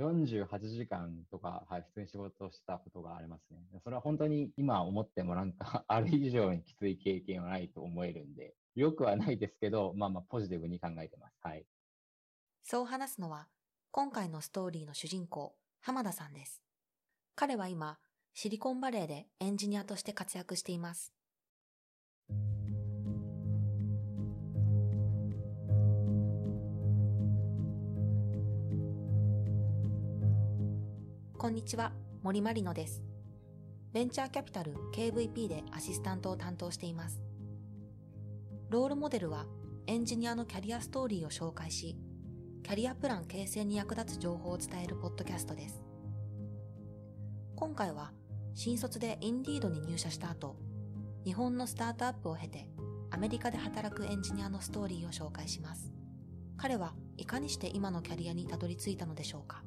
[0.00, 3.60] 48時間とか、はい、普通に仕事をしたことがありますね。
[3.84, 11.38] それは本当に今思ってもなんか、 あれ以上にきつい経験はないと思えるんで、よくはないですけど、まあまあポジティブに考えてます。
[11.42, 11.66] はい。
[12.62, 13.48] そう話すのは、
[13.90, 16.62] 今回のストーリーの主人公、浜田さんです。
[17.34, 17.98] 彼は今、
[18.32, 21.12] シリコンバレーでエンジニアとして活躍しています。
[31.40, 31.92] こんにちは、
[32.22, 33.02] 森まりのです。
[33.94, 37.22] ベンチャーキャピタル KVP でアシスタントを担当しています。
[38.68, 39.46] ロールモデルは
[39.86, 41.96] エンジニアのキャリアストーリーを紹介し、
[42.62, 45.82] キャリアプラン形成に役立つ情報を伝えるポッドキャストです。
[47.56, 48.12] 今回は
[48.54, 50.56] 新卒でインディードに入社した後、
[51.24, 52.68] 日本のスタートアップを経て
[53.10, 55.90] アメリカで働くエンジニアのストーリーを紹介します。
[56.58, 59.62] 彼はいかにして今のキャリアにたどり着いたのでしょうか？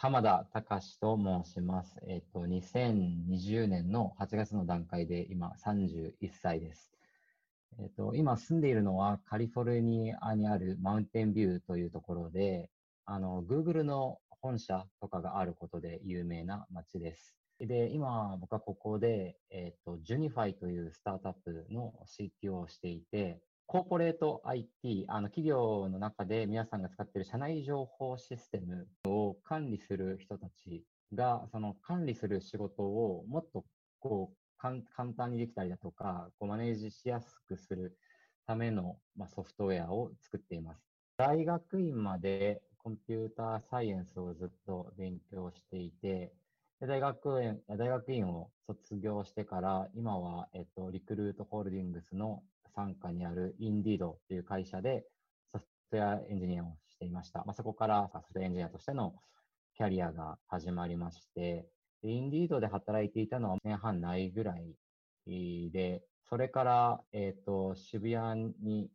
[0.00, 1.96] 浜田隆と申します。
[2.06, 6.92] えっ、と、2020年の8月の段階で今31歳です。
[7.80, 12.70] えっ、と、今住んでいるのはカリフォルニアにあるマウンテンビューというところで、
[13.06, 17.36] あの、Google の本社とかがあることで有名な街です。
[17.58, 33.66] で、今僕はここで、えっ、と、Junify というスタートアップの CTO をしていて、コーポレート IT、あの企業の中で皆さんが使っている社内情報システムを管理する人たちが、その管理する仕事をもっと
[34.00, 34.80] こう簡
[35.12, 37.94] 単にできたりだとか、こうマネージしやすくする
[38.46, 40.80] ための、まあ、ソフトウェアを作っています。
[41.18, 46.32] 大学院までコンピューターサイエンスをずっと勉強していて、
[46.80, 52.42] 大学院大学院を卒業してから、今は、えっと、リクルートホールディングスの
[52.74, 55.04] 傘下にあるインディードという会社で
[55.52, 57.44] ソフトウェアエンジニアをしていました。
[57.44, 59.14] まあ、そこからソフトウェアエンジニアとしての
[59.76, 61.66] キャリアが始まりまして、
[62.02, 64.76] インディードで働いていたのは年半ないぐらい
[65.70, 68.90] で、それから、えっ、ー、と、渋谷に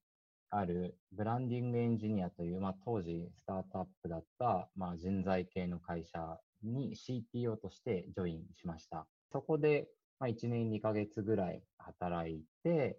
[0.50, 9.08] あるブランディングエンジニアという、まあ、当時スタートアップだった、まあ、人材系の会社に CTO としてジョインしました。
[9.32, 9.88] そこで、
[10.20, 12.98] まあ、1年2ヶ月ぐらい働いて、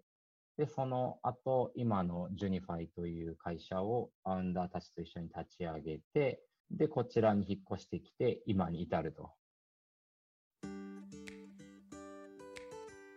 [0.56, 9.32] で、その後、今の Junify という会社をファウンダーたちと一緒に立ち上げて、で、こちらに引っ越してきて、今に至ると。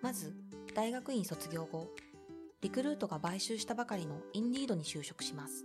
[0.01, 0.33] まず、
[0.73, 1.87] 大学院卒業後、
[2.61, 5.63] リクルートが買収したばかりのインディードに就職します。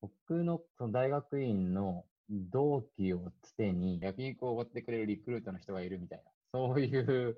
[0.00, 7.36] 僕のその大学院の同期をつてに焼肉をおごってくれるリクルートの人がいるみたいな、そういう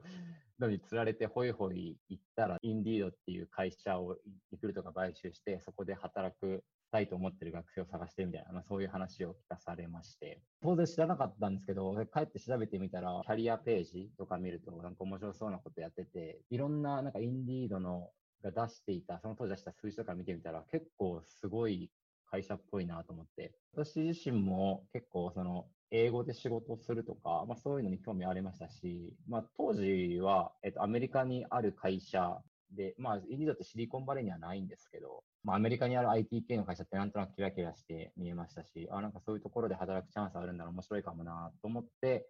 [0.59, 4.17] のに釣られてホイホイ行ったら、インディードっていう会社を
[4.53, 18.11] リクルートが買収して、そこで働くたいと思ってる学生を探してみたいな、そういう話を聞かされまして、当然知らなかったんですけど、帰って調べてみたら、キャリアページとか見ると、なんか面白そうなことやってて、いろんな、なんかインディードの
[18.43, 21.91] が出していた、その当時出した数字とか見てみたら、結構すごい
[22.31, 32.39] 会社っぽいなと思って、私自身も結構その英語で仕事をするとか、まあ、そういうのに興味ありましたし、まあ、当時は、えっと、アメリカにある会社
[32.73, 42.27] で、まあ、インディードってシリコンバレーにはないんですけど、まあ、アメリカにある IT 系の会社ってなんとなくキラキラして見えましたし、あ、なんかそういうところで働くチャンスあるんだら面白いかもなと思って、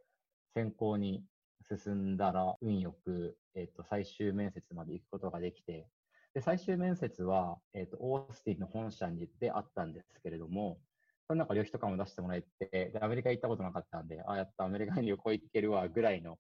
[0.55, 1.25] 選考に
[1.69, 5.89] 進んだら、運よく、えっと、最終面接まで行くことができて、
[6.35, 10.79] で、最終面接は、えっと、オースティンの本社にであったんですけれども、
[11.29, 16.39] その中旅費とかも出してもらえて、で、アメリカ行ったことなかったんで、あ、やっとアメリカに旅行行けるわ、ぐらいの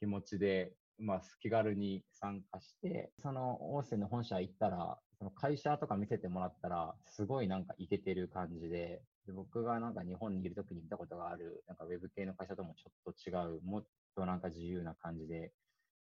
[0.00, 13.86] 気持ちで、まあ、気軽に参加して、そのオースティンの本社行ったら、その会社とか見せてもらったら、すごいなんかイケてる感じで、で僕がなんか日本にいる時に見たことがある、なんかウェブ系の会社ともちょっと違う、もっ
[14.16, 15.52] となんか自由な感じで、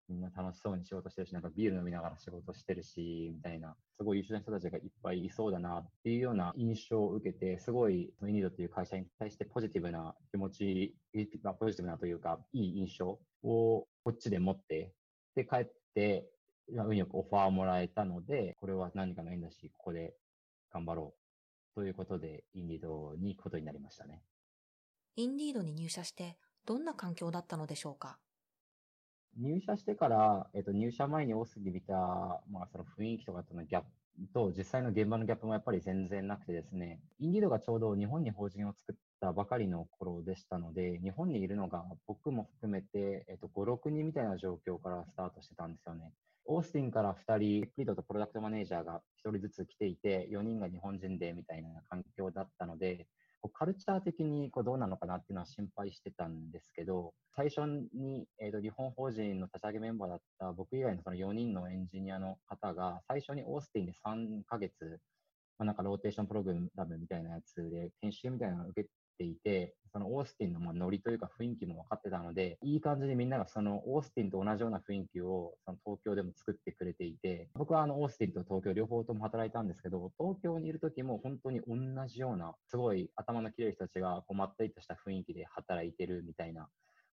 [0.08, 11.20] みんな楽しそうに仕事してるし、なんかビール飲みながら仕事してるし、みたいな、すごい優秀な人たちがいっぱいいそうだなっていうような印象を受けて、すごい、イニードっていう会社に対してポジティブな気持ち、ポ
[11.70, 14.94] ジティブなというか、いい印象をこっちで持って、
[15.34, 16.30] で、帰って、
[16.68, 20.14] 運よくオファーをもらえたので、これは何かの縁だし、ここで
[20.72, 21.22] 頑張ろう。
[21.74, 24.22] ということで、インディードに行くことになりましたね。
[25.16, 28.18] インディードに入社して、どんな環境だったのでしょうか？
[29.36, 33.88] 入社してから、えっと、入社前に大杉見た、まあ、その雰囲気とかとのギャップ
[34.32, 46.12] と、実際の現場のギャップもやっぱり全然なくてですね、インディードがちょうど日本に法人を作ったばかりの頃でしたので、日本にいるのが僕も含めて、えっと、5、6人みたいな状況からスタートしてたんですよね。
[46.44, 53.08] オースティンから2人、リードとプロダクトマネージャーが1人ずつ来ていて、4人が日本人でみたいな環境だったので、
[53.42, 57.62] こうカルチャー的にこうどうなのかなっていうのは心配してたんですけど、最初
[57.92, 65.00] に、えー、と日本法人の立ち上げメンバーだった僕以外のその4人のエンジニアの方が、最初にオースティンで3ヶ月、
[65.58, 86.68] まあ、なんかローテーションプログラムみたいなやつで研修みたいなのを受けていて、そのオースティンのまあノリというか雰囲気も分かってたので、いい感じにみんながそのオースティンと同じような雰囲気をその東京でも作ってくれていて、僕はあのオースティンと東京両方とも働いたんですけど、東京にいる時も本当に同じような、すごい頭の切れる人たちがこうまったりとした雰囲気で働いてるみたいな、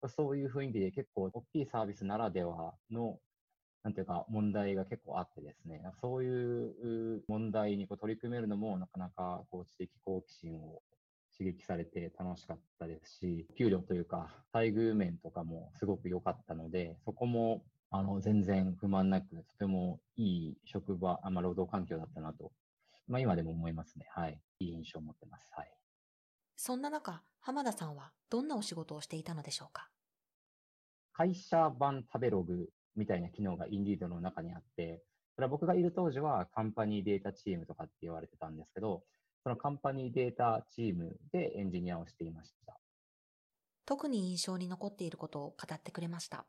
[0.08, 3.18] そういう雰囲気で結構大きいサービスならではの
[3.84, 10.82] なんていうか、問題が結構あってですね、そういう問題にこう取り組めるのも、なかなかこう知的好奇心を
[11.38, 22.52] 刺激されて楽しかったですし、給料というか、待遇面とかもすごく良かったので、そこもあの全然不満なく、とてもいい職場、あまあ、労働環境だったなと、
[23.08, 24.08] まあ、今でも思いますね。
[24.14, 24.42] はい。
[24.60, 25.48] いい印象を持ってます。
[25.52, 25.72] はい。
[26.56, 29.90] そんな中、浜田さんはどんなお仕事をしていたのでしょうか？
[31.14, 35.04] 会社版食べログみたいな機能がインディードの中にあって、
[35.36, 39.04] それは僕がいる当時はカンパニーデータチームとかって言われてたんですけど、
[39.48, 42.78] そのカンパニーデータチームでエンジニアをしていました。
[43.86, 46.46] 特に印象に残っていることを語ってくれました。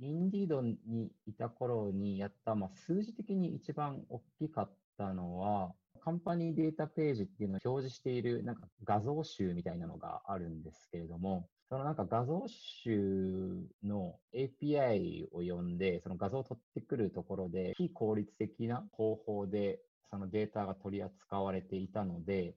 [0.00, 0.78] インディードに
[1.26, 19.80] いた頃にやった、まあ、数字的に一番大きかったのは、 company data page っていうのを表示しているなんか画像集みたいなのがあるんですけれども、そのなんか画像集の API を呼んで、その画像を取ってくるところで、非効率的な方法で
[20.12, 22.54] そのデータが取り扱われていたので、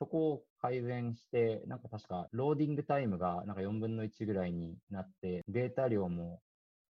[0.00, 6.42] そこを改善して、なんか確か loading time がなんか4分の1ぐらいになって、データ量も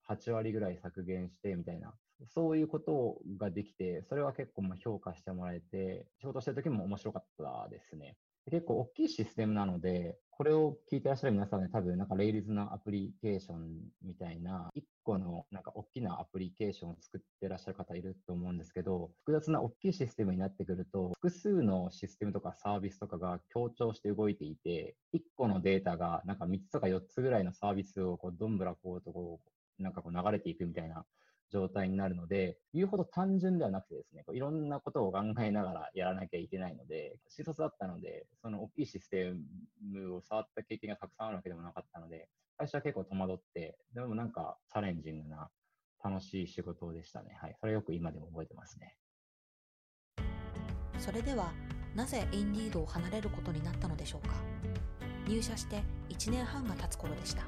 [0.09, 1.93] 8割ぐらい削減してみたいな、
[2.29, 8.17] そういうことができて、それは結構ま評価してもらえて、仕事してる時も面白かったですね。
[8.51, 13.69] 結構大きいシステムなので、これを聞いてらっしゃる皆さんね、多分なんかレイリズのアプリケーション
[14.03, 29.41] みたいな、1構のなんか大きなアプリケーションを作ってらっしゃる方いると思うんですけど、複雑な大きいシステムになってくると、複数のシステムとかサービスとかが協調して動いていて、1個のデータがなんか3つとか4つぐらいのサービスをこうどんぶらこうとこ
[29.79, 31.07] う、なんかこう流れていくみたいな
[31.53, 39.35] 状態になるので、言うほど単純ではなくてですね、こういろんなことを考えながらやらなきゃいけないので、新卒だったので、その大きいシステ
[39.81, 45.51] ムを触った経験がたくさんあるわけでもなかったので、最初は結構戸惑って、でもなんかチャレンジングな
[46.03, 47.37] 楽しい仕事でしたね。
[47.41, 47.57] はい。
[47.61, 48.97] それよく今でも覚えてますね。
[50.99, 51.53] それでは、
[51.95, 54.35] なぜインディードを離れることになったのでしょうか？
[55.29, 57.43] 入社して1年半が経つ頃でした。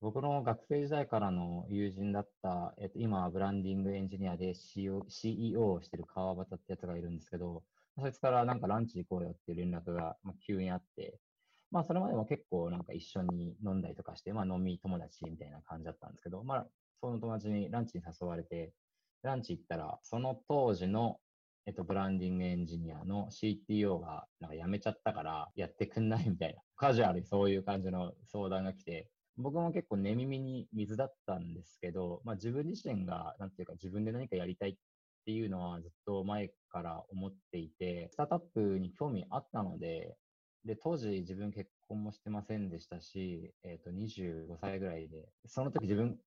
[0.00, 7.64] 僕の学生時代からの友人だった、えっと、今はブランディングエンジニアで CEO, CEO をしてる川端ってやつがいるんですけど、
[7.98, 11.18] そいつからなんかランチ行こうよっていう連絡が、まあ、急にあって、
[11.70, 16.66] まあそれまでも結構なんか一緒に飲んだりとかして、まあ飲み友達みたいな感じだったんですけど、まあ
[17.00, 18.72] その友達にランチに誘われて、
[19.22, 21.18] ランチ行ったら、その当時の
[21.66, 34.76] えっと、ブランディングエンジニアの CTO がなんか辞めちゃったからやってくんないみたいな、 カジュアルにそういう感じの相談が来て、僕も結構寝耳に水だったんですけど、まあ、自分自身が、なんていうか自分で何かやりたいっ
[35.24, 40.16] ていうのはずっと前から思っていて、スタートアップに興味あったので、
[40.64, 46.18] で、当時自分結婚もしてませんでしたし、えっ、ー、と、25歳ぐらいで、その時自分、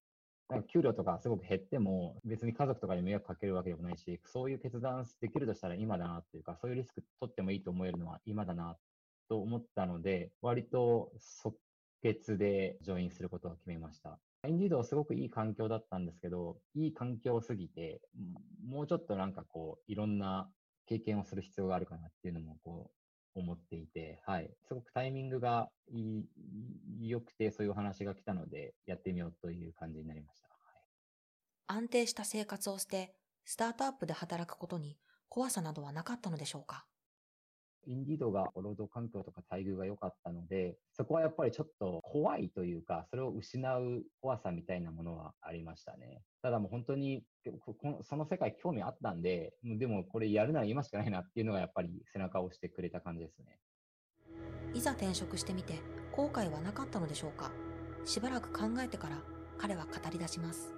[0.72, 8.78] 給料とかすごく減っても、別に家族とかに迷惑かけるわけでもないし、そういう決断できるとしたら今だなっていうか、そういうリスク取ってもいいと思えるのは今だな
[9.30, 11.56] と思ったので、割と即
[12.02, 14.20] 決でジョインすることを決めました。
[14.46, 18.02] インディードはすごくいい環境だったんですけど、いい環境すぎて、
[18.68, 20.50] もうちょっとなんかこう、いろんな
[20.86, 23.03] 経験をする必要があるかなっていうのもこう、
[23.36, 24.56] 思っていて、はい。
[24.68, 25.70] すごくタイミングが
[27.00, 30.48] 良くて、そういうお話が来たので、やってみようという感じになりました。
[30.48, 30.58] はい、
[31.68, 34.98] 安定した生活を捨て、スタートアップで働くことに
[35.30, 36.86] 怖さなどはなかったのでしょうか？
[37.86, 46.22] インディードが労働環境とか待遇が良かったので、そこはやっぱりちょっと怖いというか、それを失う怖さみたいなものはありましたね。
[46.42, 47.24] ただもう本当に、
[48.04, 53.60] その世界興味あったんで、でもこれやるなら今しかないなっていうのがやっぱり背中を押してくれた感じですね。
[54.74, 55.76] いざ転職してみて、
[56.12, 57.52] 後悔はなかったのでしょうか？
[58.06, 59.18] しばらく考えてから
[59.58, 60.76] 彼は語り出します。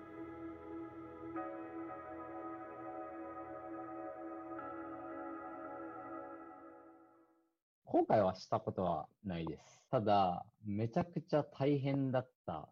[7.96, 9.80] 後悔はしたことはないです。
[9.90, 12.68] ただ、めちゃくちゃ大変だった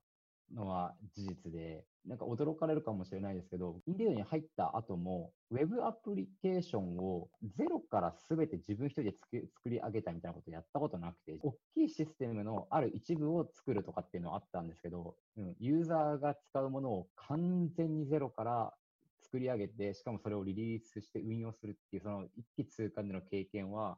[0.54, 18.74] のは事実で、なんか驚かれるかもしれないですけど、インディードに入った後も、ウェブアプリケーションをゼロから全て自分一人で作り上げたみたいなことをやったことなくて、大きいシステムのある一部を作るとかっていうのはあったんですけど、うん、ユーザーが使うものを完全にゼロから
[19.22, 23.98] 作り上げて、しかもそれをリリースして運用するっていう、その一気通貫での経験は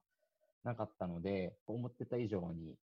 [0.65, 2.75] なかったので、思ってた以上に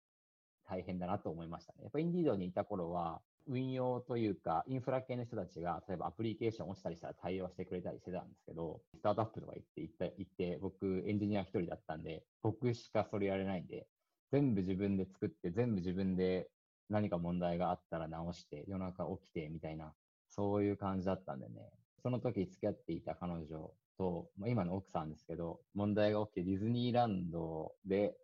[0.68, 1.80] 大変だなと思いましたね。
[1.82, 13.88] やっぱインディードにいた頃は、運用というか、インフラ系の人たちが、例えばアプリケーション落ちたりしたら対応してくれたりしてたんですけど、スタートアップとか行って、行って、行って僕、エンジニア一人だったんで、僕しかそれやれないんで、
[14.30, 16.48] 全部自分で作って、全部自分で
[16.88, 19.94] 何か問題があったら直して、夜中起きてみたいな、
[20.28, 21.70] そういう感じだったんでね。
[22.02, 28.14] その時付き合っていた彼女と、まあ、今の奥さんですけど、問題が起きてディズニーランドで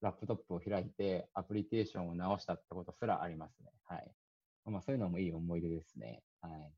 [0.00, 3.72] ラップトップを開いてアプリケーションを直したってことすらありますね。
[3.82, 4.12] はい。
[4.64, 6.22] まあそういうのもいい思い出ですね。
[6.40, 6.72] はい。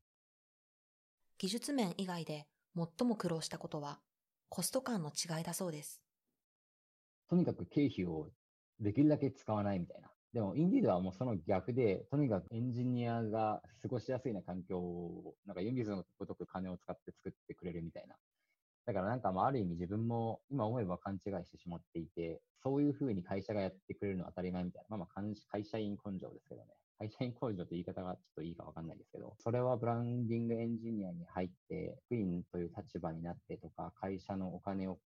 [1.37, 3.99] 技術面以外で最も苦労したことは
[4.49, 6.01] コスト感の違いだそうです。
[7.29, 8.29] とにかく経費を
[8.79, 10.09] できるだけ使わないみたいな。
[10.33, 18.15] でも、インディードはもうその逆で、とにかくエンジニアが過ごしやすいな環境を、なんかユンビズのごとく金を使って作ってくれるみたいな。
[18.87, 24.97] だからなんかまあある意味自分も今思えば勘違いしてしまっていて、そういうふうに会社がやってくれるのは当たり前みたいな。
[24.97, 26.67] まあまあ会社員根性ですけどね。
[26.97, 34.99] 会社員根性って言い方がちょっといいかわかんないですけど、それはブランディングエンジニアに入って、クイーンという立場になってとか、会社のお金を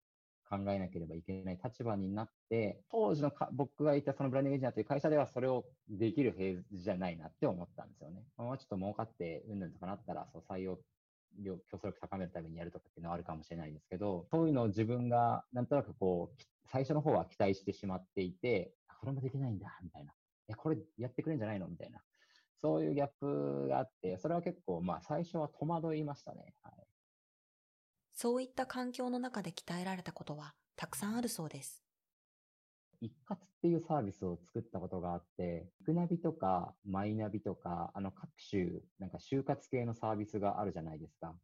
[0.49, 8.25] 考えなければいけない立場になって、当時のか僕がいたそのブランディングエンジニアという会社ではそれをできるフェーズじゃないなって思ったんですよね。
[8.37, 10.78] まあ、ちょっと儲かってうんぬんとかなったら、そう採用
[11.44, 20.12] 競争力高めるためにやるとかっていうのはあるかもしれないんですけど、そういうのを自分がなんとなくこう、最初の方は期待してしまっていて、これもできないんだ、みたいな。
[20.12, 20.14] い
[20.49, 21.68] や、これやってくれるんじゃないの？
[21.68, 22.00] みたいな。
[22.61, 26.54] そういうギャップがあって、それは結構、まあ最初は戸惑いましたね。
[26.62, 26.75] はい、
[28.12, 31.82] そういった環境の中で鍛えられたことはたくさんあるそうです。
[33.00, 38.66] 一括っていうサービスを作ったことがあって、グナビとかマイナビとか、あの各種、
[38.99, 41.35] なんか就活系のサービスがあるじゃないですか。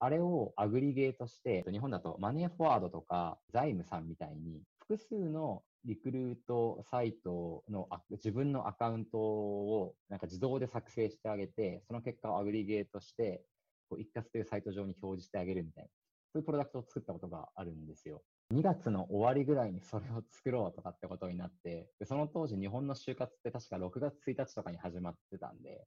[0.00, 13.42] あれをアグリゲートして、日本だとマネーフォワードとか財務さんみたいに、複数のリクルートサイトの自分のアカウントをなんか自動で作成してあげて、その結果をアグリゲートして、
[13.88, 15.88] こう一括というサイト上に表示してあげるみたいな、
[16.32, 18.22] そういうプロダクトを作ったことがあるんですよ。
[18.50, 25.86] 2月の終わりぐらいにそれを作ろうとかってことになって、でその当時日本の就活って確か6月1日とかに始まってたんで、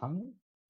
[0.00, 0.20] 3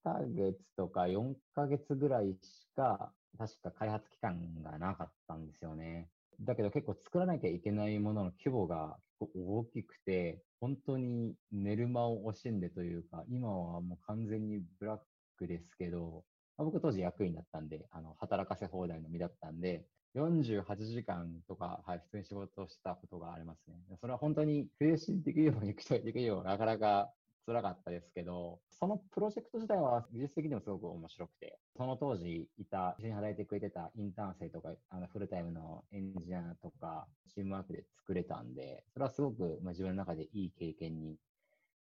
[0.05, 6.11] ヶ月とか4ヶ月ぐらいしか確か開発期間がなかったんですよね。
[6.41, 15.01] だけど結構作らなきゃいけないものの規模が結構大きくて、本当に寝る間を惜しんでというか、今はもう完全にブラッ
[15.39, 16.25] クですけど、
[16.59, 23.77] 僕当時役員だったんで、あの働かせ放題の身だったんで、48時間とか、はい、普通に仕事をしたことがありますね。
[24.01, 27.13] それは本当に精神的にも肉体的にもなかなか
[27.47, 41.17] 辛かったですけど、そのプロジェクト自体は技術的にもすごく面白くて、その当時いた、一緒に働いてくれてたインターン生とか、あのフルタイムのエンジニアとか、チームワークで作れたんで、それはすごく、まあ、自分の中でいい経験に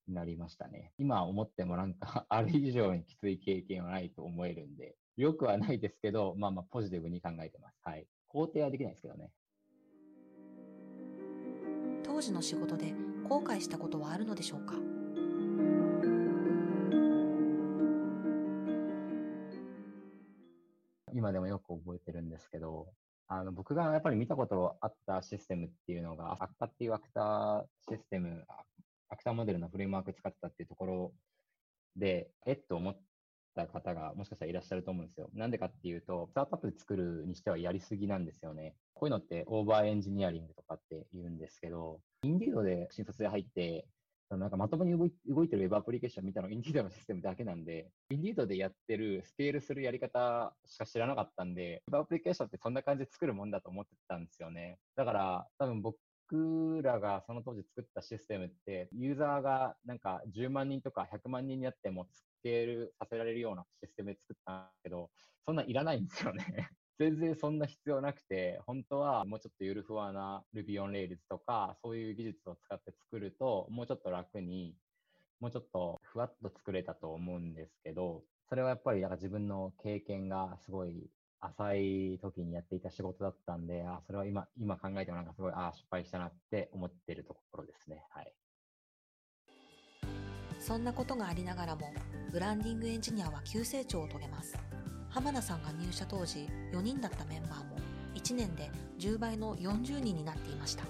[0.07, 0.93] なりましたね。
[0.99, 7.81] 今思ってもなんか、 あれ以上にきつい経験はないと思えるんで、よくはないですけど、まあまあポジティブに考えてます。
[7.83, 8.07] はい。
[8.33, 9.31] 肯定はできないですけどね。
[12.05, 12.95] 当時の仕事で
[13.29, 14.75] 後悔したことはあるのでしょうか？
[21.15, 22.87] 今でもよく覚えてるんですけど、
[23.27, 28.45] あの僕がやっぱり見たことあったシステムっていうのが、アクタっていうアクタシステム、
[29.09, 31.13] アクタモデルのフレームワーク使ってたっていうところ
[31.97, 32.99] で、えっと思っ
[33.67, 35.31] た方がもしかしたらいらっしゃると思うんですよ。
[35.35, 38.75] なんでかっていうと、スタートアップで作るにしてはやりすぎなんですよね。
[38.95, 43.87] こういうのってオーバーエンジニアリングとかって言うんですけど、インディードで新卒で入って、
[44.31, 44.93] なんかまともに
[45.27, 54.79] 動いてる Web アプリケーション見たのインディードのシステムだけなんで、インディードでやってるスケールするやり方しか知らなかったんで、Web アプリケーションってそんな感じで作るもんだと思ってたんですよね。
[54.97, 55.97] だから多分僕
[56.83, 62.07] らがその当時作ったシステムって、ユーザーがなんか10万人とか100万人になっても
[62.43, 65.11] ケールさせられるようなシステム作ったけど、
[65.47, 66.45] そんないらないんですよね。
[66.99, 74.77] 全然そんな必要なくて、本当はもうちょっとゆるふわな Ruby on Rails とか、そういう技術を使って作ると、もうちょっと楽に、
[75.41, 88.05] もうちょっとふわっと作れたと思うんですけど、それはやっぱりなんか自分の経験がすごい浅い時にやっていた仕事だったんで、あそれは今、今考えてもなんかすごい、ああ失敗したなって思ってるところですね。
[88.11, 88.35] はい。
[90.59, 91.93] そんなことがありながらも、
[92.31, 94.57] ブランディングエンジニアは急成長を遂げます。
[95.09, 97.77] 浜田さんが入社当時4人だったメンバーも
[98.15, 100.85] 1年で10倍の40人になっていました。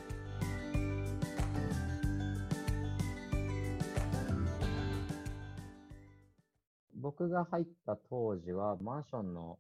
[7.00, 9.58] 僕が入った当時はマンションの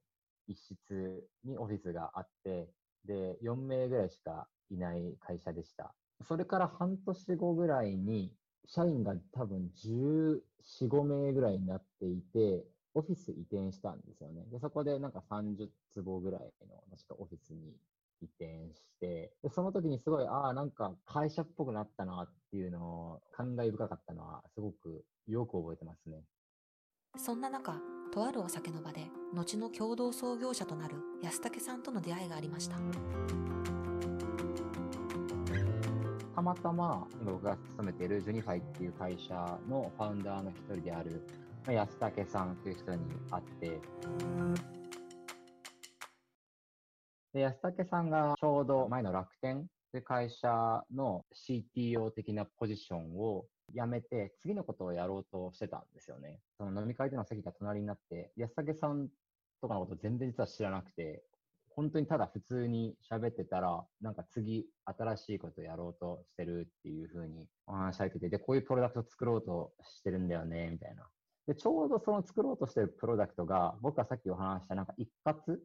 [0.48, 2.68] 一室にオフィスがあって、
[3.04, 5.94] で、4名ぐらいしかいない会社でした。
[6.26, 8.32] それから半年後ぐらいに、
[8.68, 10.40] 社員が多分14、
[10.88, 14.44] 5名ぐらいになっていて、オフィス移転したんですよね。
[14.50, 17.74] で、そこでなんか30坪ぐらいの、確かオフィスに
[18.20, 26.22] 移転して、で、その時にすごい、ああ、なんか会社っぽくなったなっていうのを感慨深かったのは、すごくよく覚えてますね。
[27.16, 27.80] そんな中、
[28.12, 32.76] とあるお酒の場で、後の共同創業者となる安武さんとの出会いがありました。
[36.38, 39.34] たまたま僕が勤めているジュニファイっていう会社
[39.68, 41.26] のファウンダーの一人である
[41.66, 43.80] 安武さんという人に会って、
[47.34, 56.38] で安武さんがちょうど前の楽天という会社の CTO 的なポジションを辞めて、次のことをやろうとしてたんですよね。
[56.56, 59.08] その飲み会での席が隣になって、安武さん
[59.60, 61.24] とかのこと全然実は知らなくて、
[61.78, 71.06] 本当にただ普通に喋ってたら、なんか次新しいことやろうとしてるっていうふうにお話しされてて、で、こういうプロダクト作ろうとしてるんだよね、みたいな。
[71.46, 75.56] で、ちょうどその作ろうとしてるプロダクトが、僕がさっきお話したなんか一括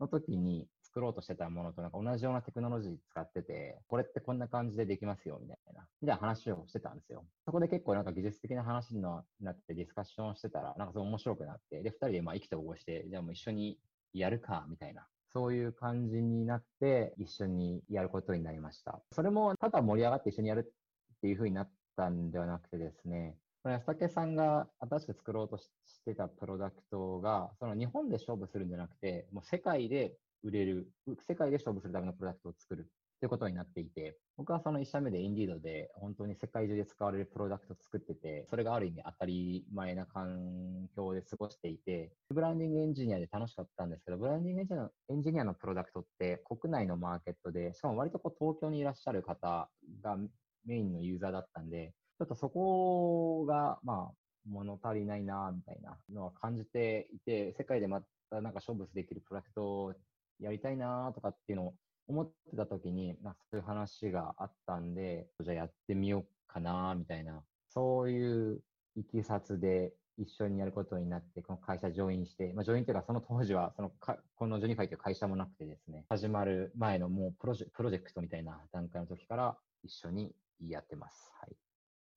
[0.00, 7.26] の時に作ろうとしてたものとなんか同じようなテクノロジー使ってて、これってこんな感じでできますよ、みたいな、みたいな話をしてたんですよ。
[7.44, 13.78] そこで結構なんか技術的な話になってディスカッションしてたら、なんかすごい面白くなって、で、二人でまあ意気投合して、じゃあもう一緒に
[14.14, 15.06] やるか、みたいな。
[15.32, 19.00] そういう感じになって、一緒にやることになりました。
[19.12, 20.72] それも、ただ盛り上がって一緒にやる
[21.16, 25.68] っていう風になったんではなくてですね、これ安武さんが新しく作ろうとし
[26.04, 30.88] てたプロダクトが、その日本で勝負するんじゃなくて、もう世界で売れる、
[31.28, 32.88] 世界で勝負するためのプロダクトを作る
[33.20, 49.68] ということになっていて、僕はその1社目でインディードで本当に世界中で使われるプロダクトを作ってて、それがある意味当たり前な環境で過ごしていて、ブランディングエンジニアで楽しかったんですけど、ブランディングエンジニアのエンジニアのプロダクトって国内のマーケットで、しかも割とこう東京にいらっしゃる方
[50.02, 50.16] が
[50.64, 54.14] メインのユーザーだったんで、ちょっとそこが、まあ、
[54.48, 59.94] 物足りないな、みたいなのは感じていて、世界でまたなんか勝負できるプロダクトを
[60.38, 61.74] やりたいなとかっていうのを
[62.10, 68.60] 思ってた時に、なんかそういう話があったんで、じゃあやってみようかなみたいな、そういう
[68.96, 81.32] いきさつで一緒にやることになって、この会社ジョインして、まあ、ジョインというか、その当時は、そのか、このジョニファイという会社もなくてですね、始まる前のもうプロジェプロジェクトみたいな段階の時から一緒にやってます。
[81.40, 81.56] はい。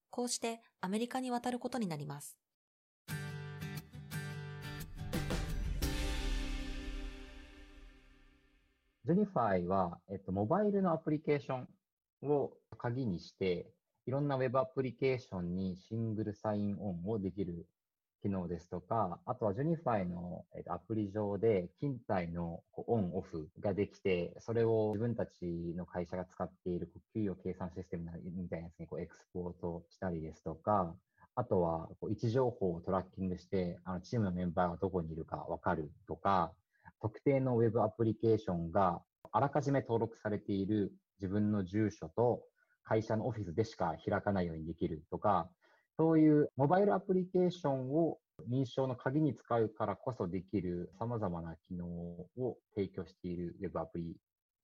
[0.10, 2.38] こうしてアメリカに渡ることになります。
[9.06, 11.66] Junify は、えっと、モバイルのアプリケーショ
[12.26, 13.68] ンを鍵にして、
[14.08, 17.68] いろんなウェブアプリケーションにシングルサインオンをできる
[18.22, 30.96] 機能ですとか、あとは Junify の、アプリ上で勤怠のオンオフができて、それを自分たちの会社が使っている給与計算システムみたいなやつにこうエクスポートしたりですとか、
[31.36, 36.54] あとは位置情報をトラッキングして、あのチームのメンバーがどこにいるかわかるとか、
[37.04, 39.02] 特定のウェブアプリケーションが
[39.34, 42.44] あらかじめ登録されている自分の住所と
[42.86, 45.50] 会社のオフィスでしか開かないようにできるとか、
[45.98, 54.16] そういうモバイルアプリケーションを認証の鍵に使うからこそできる様々な機能を提供しているウェブアプリ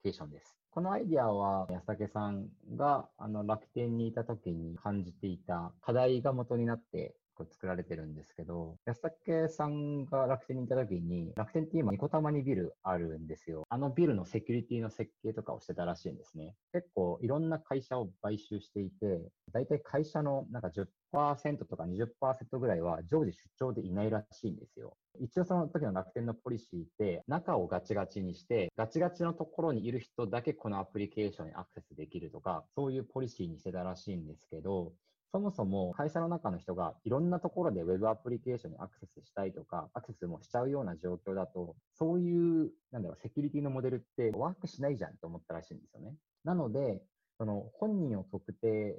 [0.01, 0.55] ケーションです。
[0.71, 2.47] このアイディアは安武さん
[2.77, 13.63] があの楽天にいた時に感じていた課題が元になってこ作られてるんですけど、安武さんが楽天にいた時に、楽天って今、ニコタマにビルあるんですよ。
[13.69, 16.55] あのビルのセキュリティの設計とかをしてたらしいんですね。
[16.73, 19.21] 結構いろんな会社を買収していて、
[19.51, 24.95] 大体会社のなんか10%とか20%ぐらいは常時出張でいないらしいんですよ。
[25.19, 34.93] 一応その時の楽天のポリシーって、中をガチガチにして、ガチガチのところにいる人だけこのアプリケーションにアクセスできるとか、そういうポリシーにしてたらしいんですけど、
[35.31, 46.15] そもそも会社の中の人がいろんなところで Web アプリケーションにアクセスしたいとか、アクセスもしちゃうような状況だと、そういう、なんだろう、セキュリティのモデルってワークしないじゃんと思ったらしいんですよね。
[46.43, 47.03] なので、
[47.37, 48.97] その本人を特定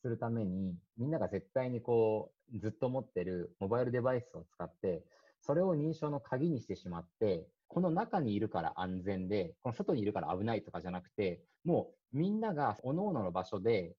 [0.00, 5.04] するために、みんなが絶対にこう、ずっと持ってるモバイルデバイスを使って、
[5.42, 13.94] それを認証の鍵にしてしまって、この中にいるから安全で、この外にいるから危ないとかじゃなくて、もうみんなが各々の場所で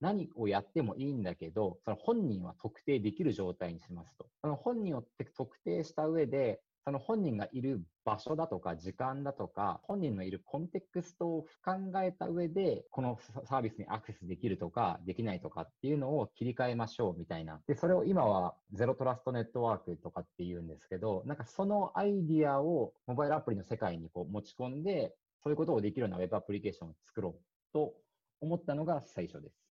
[0.00, 4.26] 何をやってもいいんだけど、その本人は特定できる状態にしますと。
[4.42, 5.04] その本人を
[5.36, 17.60] 特定した上で、その本人がいる場所だとか時間だとか、本人のいるコンテクストを考えた上で、このサービスにアクセスできるとか、できないとかっていうのを切り替えましょうみたいな。
[17.66, 27.94] で、それを今はゼロトラストネットワークとかって言うんですけど、なんかそのアイディアをモバイルアプリの世界にこう持ち込んで、そういうことをできるようなウェブアプリケーションを作ろうと
[28.40, 29.65] 思ったのが最初です。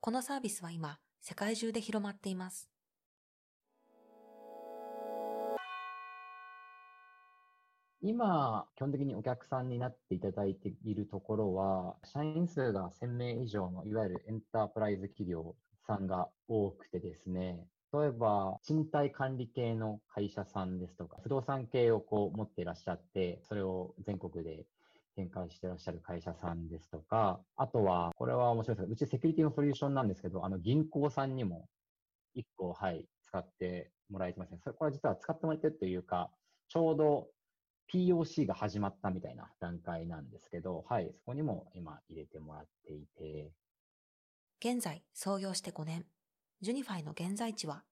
[0.00, 2.70] このサービスは今、世界中で広まっています。
[8.00, 15.56] 今、基本的にお客さんになっていただいているところは、社員数が1000名以上のいわゆるエンタープライズ企業
[15.88, 24.66] さんが多くてですね、例えば、賃貸管理系の会社さんですとか、不動産系をこう持っていらっしゃって、それを全国で
[25.16, 31.68] 展開してらっしゃる会社さんですとか、あとは、これは面白いですけど、うちセキュリティのソリューションなんですけど、あの銀行さんにも
[32.36, 34.58] 1個、はい、使ってもらえてますね。
[34.62, 36.30] それ、これは実は使ってもらってるというか、
[36.68, 37.28] ちょうど
[37.92, 43.52] POC が始まったみたいな段階なんですけど、はい、そこにも今入れてもらっていて。
[44.60, 46.06] 現在、創業して5年、
[46.60, 47.84] ジュニファイの現在地は？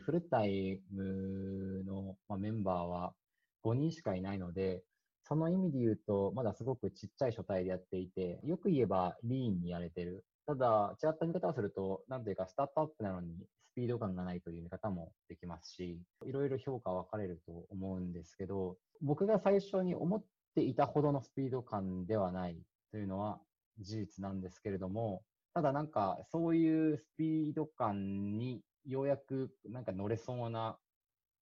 [0.00, 3.14] フルタイムのメンバーは
[3.62, 4.82] 5人しかいないので、
[5.24, 10.24] その意味で言うと、まだすごくちっちゃい書体でやっていて、よく言えばリーンにやれてる。
[10.46, 22.58] ただ、違った見方をすると、なんというか、スタートアップなのにスピード感がないという見方もできますし、いろいろ評価分かれると思うんですけど、僕が最初に思っていたほどのスピード感ではない
[22.90, 23.40] というのは
[23.78, 25.22] 事実なんですけれども、
[25.54, 30.76] ただなんかそういうスピード感にようやくなんか乗れそうな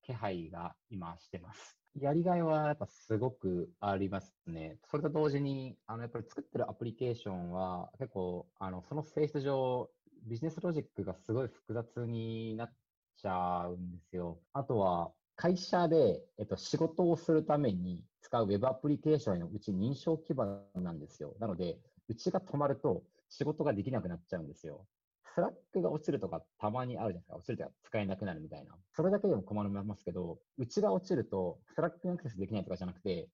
[0.02, 1.79] 気配が今してます。
[1.98, 4.78] やりがいはやっぱすごくありますね。
[4.90, 9.90] それと同時に、あの、やっぱり作ってるアプリケーションは結構、あの、その性質上、
[10.26, 12.72] ビジネスロジックがすごい複雑になっ
[13.16, 14.38] ちゃうんですよ。
[14.52, 21.34] あとは、会社で、えっと、仕事をするために使う Web アプリケーションのうち認証基盤なんですよ。
[21.40, 24.86] なので、うちが止まると仕事ができなくなっちゃうんですよ。
[25.34, 27.36] Slack が落ちるとかたまにあるじゃないですか。
[27.36, 28.76] 落ちるとか使えなくなるみたいな。
[28.94, 33.28] それだけでも困りますけど、うちが落ちると、 Slack にアクセスできないとかじゃなくて、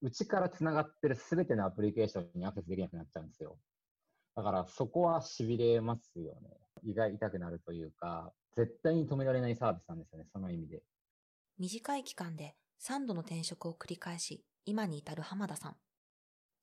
[0.00, 3.58] うちから繋がってるすべてのアプリケーションにアクセスできなくなっちゃうんですよ。
[4.34, 6.58] だからそこは痺れますよね。
[6.84, 10.82] 胃が痛くなるというか、絶対に止められないサービスなんですよね、その意味で。
[11.58, 15.76] 短い期間で3度の転職を繰り返し、今に至る浜田さん。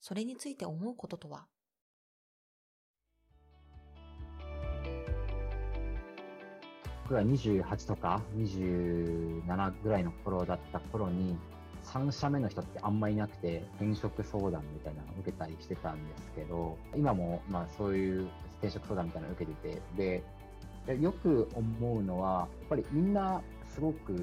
[0.02, 1.47] それについて思うこととは？
[7.09, 11.35] 僕が28とか27ぐらいの頃だった頃に、
[11.85, 18.27] 3社目の人ってあんまいなくて、転職相談みたいなのを受けたりしてたんですけど、今もまあそういう
[18.59, 20.21] 転職相談みたいなのを受けてて、
[20.85, 23.41] で、よく思うのは、やっぱりみんな
[23.73, 24.15] すごく、う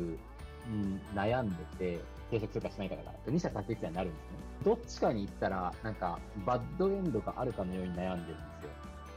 [0.70, 1.98] ん、悩んでて、
[2.30, 4.38] 転職するかしないかだから、2社確実になるんですね。
[4.64, 8.70] どっちかに行ったら、なんか、バッドエンドがあるかのように悩んでるんですよ。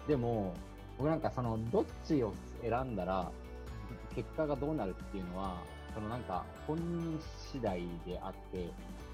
[0.07, 0.55] でも、
[0.97, 3.31] 僕なんかその、どっちを選んだら、
[4.19, 5.55] 結果がどうなるっていうのは、
[5.93, 7.19] そのなんか本人
[7.51, 8.69] 次第であって、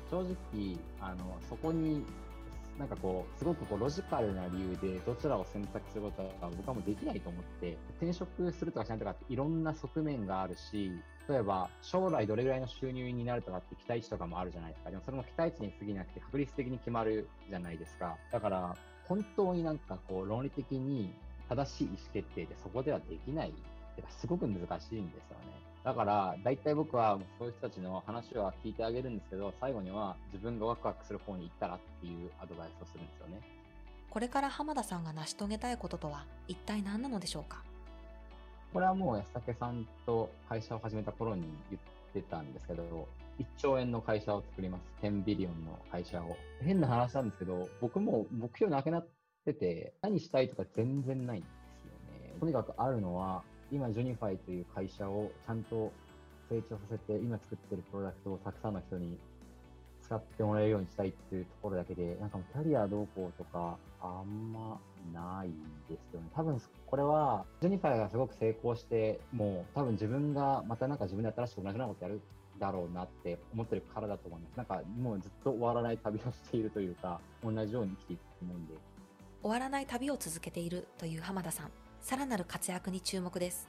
[0.09, 2.03] 正直、あの、そこに、
[2.79, 10.91] なんかこう、すごくこうロジカルな理由でどちらを選択することは僕はもうできないと思って、転職するとかしないとかっていろんな側面があるし、
[11.29, 14.89] 例えば将来どれぐらいの収入になるとかって期待値とかもあるじゃないですか。
[14.89, 18.17] でもそれも期待値に過ぎなくて確率的に決まるじゃないですか。
[18.31, 18.75] だから、
[19.07, 21.13] 本当になんかこう論理的に
[21.47, 23.53] 正しい意思決定でそこではできない
[24.01, 25.45] ってすごく難しいんですよね。
[25.83, 33.41] だから、大体僕はそういう人たちの話は聞いてあげるんですけど、最後には自分がワクワクする方に行ったらっていうアドバイスをするんですよね。
[34.09, 37.63] これから浜田さんが成し遂げたいこととは一体何なのでしょうか？
[38.73, 41.81] これはもう安武さんと会社を始めた頃に言っ
[42.13, 43.07] てたんですけど、
[43.39, 45.05] 1兆円の会社を作ります。
[45.05, 46.35] 10 billion の会社を。
[46.61, 49.07] 変な話なんですけど、僕も目標なくなっ
[49.45, 51.47] てて、何したいとか全然ないんで
[51.83, 51.91] すよ
[52.29, 52.33] ね。
[52.39, 55.91] とにかくあるのは、今、 Junify という会社をちゃんと
[56.49, 59.17] 成長させて、今作ってるプロダクトをたくさんの人に
[60.01, 64.79] 使ってもらえるようにしたいっていうところだけで、なんかもうキャリアどうこうとか、あんま
[65.11, 65.49] ない
[65.89, 66.27] ですよね。
[66.35, 72.21] 多分これは、ジェニファーがすごく成功して、もう多分自分がまたなんか自分で新しく同じようなことやる
[72.59, 74.57] だろうなって思ってるからだと思います。
[74.57, 78.73] なんかもうずっと終わらない旅をしているというか、同じように生きていくと思うんで。
[79.41, 81.84] 終わらない旅を続けているという浜田さん。
[82.05, 83.67] さらなる活躍に注目です。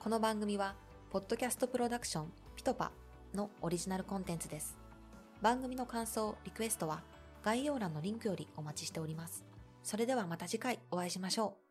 [0.00, 0.74] この番組は、
[1.12, 2.90] ポッドキャストプロダクションピトパ
[3.32, 4.76] のオリジナルコンテンツです。
[5.40, 7.04] 番組の感想、リクエストは
[7.44, 9.44] 概要欄のリンクよりお待ちしております。
[9.84, 11.63] それではまた次回お会いしましょう。